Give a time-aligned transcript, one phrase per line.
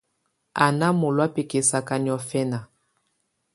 [0.63, 2.59] Á́ ná mɔ̀lɔá bɛkɛsaka niɔ̀fɛna.